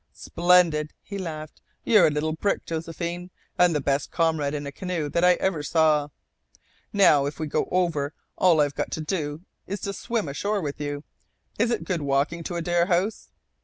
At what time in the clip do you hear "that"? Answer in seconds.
5.09-5.23